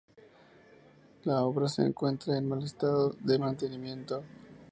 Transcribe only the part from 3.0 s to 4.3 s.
de mantenimiento.